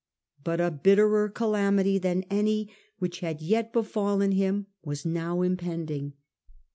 But 0.43 0.59
a 0.59 0.71
bitterer 0.71 1.29
calamity 1.29 1.99
than 1.99 2.23
any 2.23 2.71
which 2.97 3.19
had 3.19 3.39
yet 3.39 3.71
be 3.71 3.83
fallen 3.83 4.31
him 4.31 4.65
was 4.83 5.05
now 5.05 5.43
impending. 5.43 6.13